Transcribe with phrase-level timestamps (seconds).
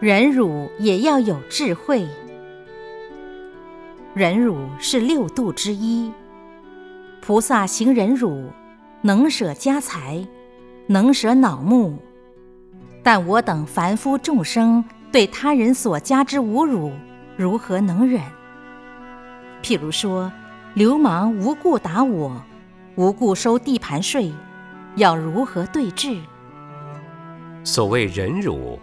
[0.00, 2.08] 忍辱也要有智慧。
[4.14, 6.10] 忍辱是六度之一，
[7.20, 8.48] 菩萨行忍辱，
[9.02, 10.26] 能舍家财，
[10.86, 11.98] 能舍脑目。
[13.02, 14.82] 但我等凡夫众生
[15.12, 16.90] 对他人所加之侮辱，
[17.36, 18.22] 如何能忍？
[19.62, 20.32] 譬如说，
[20.72, 22.42] 流氓无故打我，
[22.94, 24.32] 无故收地盘税，
[24.96, 26.16] 要如何对治？
[27.64, 28.78] 所谓忍辱。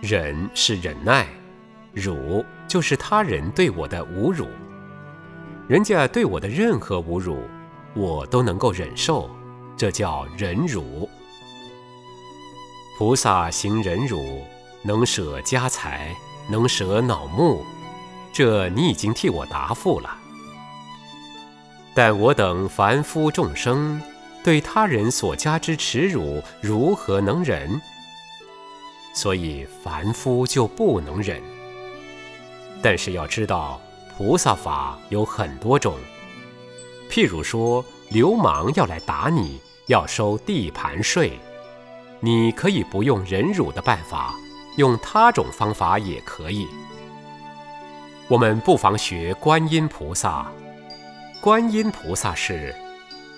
[0.00, 1.26] 忍是忍耐，
[1.92, 4.46] 辱就是他人对我的侮辱。
[5.68, 7.46] 人家对我的任何侮辱，
[7.94, 9.28] 我都能够忍受，
[9.76, 11.08] 这叫忍辱。
[12.98, 14.42] 菩萨行忍辱，
[14.82, 16.16] 能舍家财，
[16.48, 17.62] 能舍脑目，
[18.32, 20.16] 这你已经替我答复了。
[21.94, 24.00] 但我等凡夫众生，
[24.42, 27.80] 对他人所加之耻辱，如何能忍？
[29.12, 31.42] 所以凡夫就不能忍，
[32.80, 33.80] 但是要知道，
[34.16, 35.94] 菩萨法有很多种。
[37.10, 41.38] 譬如说，流氓要来打你，要收地盘税，
[42.20, 44.34] 你可以不用忍辱的办法，
[44.76, 46.68] 用他种方法也可以。
[48.28, 50.46] 我们不妨学观音菩萨。
[51.40, 52.72] 观音菩萨是：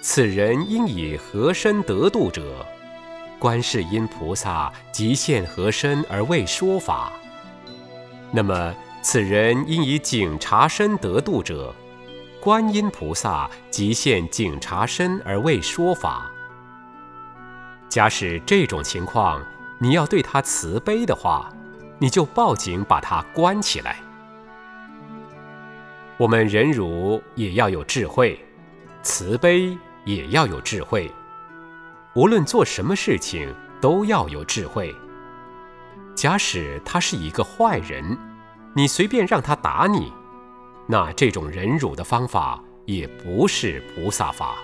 [0.02, 2.66] 此人应以何身得度者？
[3.42, 7.12] 观世音菩萨即现何身而为说法？
[8.30, 11.74] 那么此人应以警察身得度者，
[12.40, 16.30] 观音菩萨即现警察身而为说法。
[17.88, 19.44] 假使这种情况，
[19.80, 21.52] 你要对他慈悲的话，
[21.98, 23.96] 你就报警把他关起来。
[26.16, 28.38] 我们忍辱也要有智慧，
[29.02, 31.10] 慈悲也要有智慧。
[32.14, 34.94] 无论做什么事情都要有智慧。
[36.14, 38.18] 假使他是一个坏人，
[38.74, 40.12] 你随便让他打你，
[40.86, 44.56] 那这种忍辱的方法也不是菩萨法。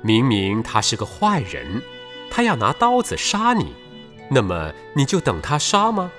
[0.00, 1.82] 明明他是个坏人，
[2.30, 3.74] 他要拿刀子杀你，
[4.30, 6.10] 那么你就等他杀吗？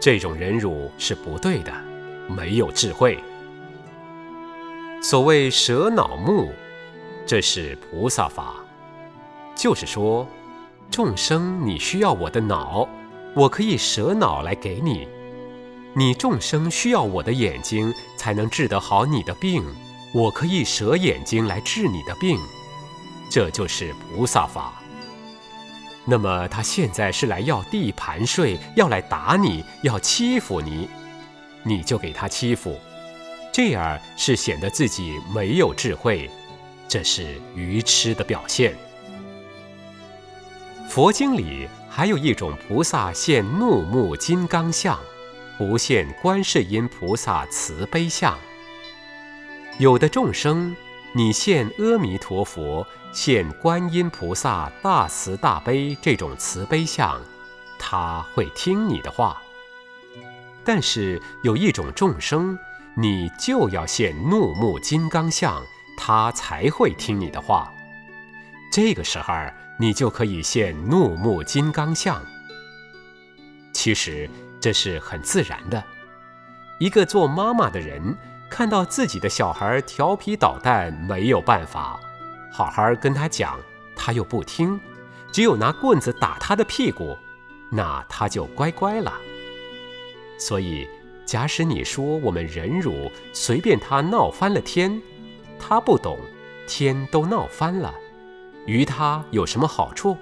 [0.00, 1.72] 这种忍辱是不对的，
[2.26, 3.18] 没有智慧。
[5.02, 6.52] 所谓舍脑目，
[7.26, 8.54] 这是菩萨法。
[9.58, 10.24] 就是说，
[10.88, 12.88] 众生你需要我的脑，
[13.34, 15.08] 我可以舍脑来给你；
[15.94, 19.64] 你众生需要我的眼睛才能治得好你的病，
[20.14, 22.38] 我可以舍眼睛来治你的病。
[23.28, 24.80] 这就是菩萨法。
[26.04, 30.88] 那么他现在是来要地盘税，要来打你，要欺负你，
[31.64, 32.78] 你就给他欺负，
[33.52, 36.30] 这样是显得自己没有智慧，
[36.86, 38.72] 这是愚痴的表现。
[40.98, 44.98] 佛经里还有一种菩萨现怒目金刚相，
[45.56, 48.36] 不现观世音菩萨慈悲相。
[49.78, 50.74] 有的众生，
[51.12, 57.22] 你现阿弥陀佛、现观音菩萨大慈大悲这种慈悲相，
[57.78, 59.40] 他会听你的话。
[60.64, 62.58] 但是有一种众生，
[62.96, 65.62] 你就要现怒目金刚相，
[65.96, 67.72] 他才会听你的话。
[68.72, 69.32] 这个时候。
[69.78, 72.22] 你就可以现怒目金刚相。
[73.72, 74.28] 其实
[74.60, 75.82] 这是很自然的。
[76.78, 78.16] 一个做妈妈的人
[78.50, 81.98] 看到自己的小孩调皮捣蛋，没有办法，
[82.52, 83.58] 好好跟他讲，
[83.96, 84.80] 他又不听，
[85.32, 87.16] 只有拿棍子打他的屁股，
[87.70, 89.12] 那他就乖乖了。
[90.38, 90.88] 所以，
[91.26, 95.02] 假使你说我们忍辱，随便他闹翻了天，
[95.58, 96.18] 他不懂，
[96.66, 97.92] 天都闹翻了。
[98.68, 100.14] 于他有什么好处？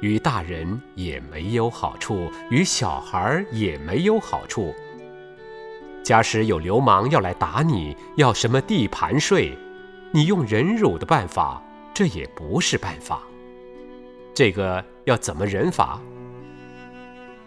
[0.00, 4.72] 于大人也没有好处，于小孩也没有好处。
[6.04, 9.58] 假使有流氓要来打你，要什么地盘税，
[10.12, 11.60] 你用忍辱的办法，
[11.92, 13.22] 这也不是办法。
[14.32, 16.00] 这个要怎么忍法？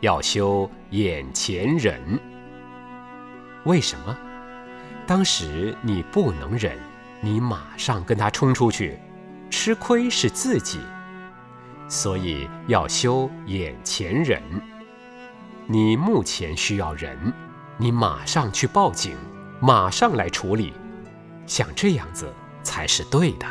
[0.01, 2.19] 要修眼前忍。
[3.63, 4.17] 为什么？
[5.07, 6.77] 当时你不能忍，
[7.21, 8.99] 你马上跟他冲出去。
[9.51, 10.79] 吃亏是自己，
[11.89, 14.41] 所以要修眼前人。
[15.67, 17.31] 你目前需要人，
[17.77, 19.15] 你马上去报警，
[19.59, 20.73] 马上来处理，
[21.45, 22.33] 像这样子
[22.63, 23.45] 才是对的。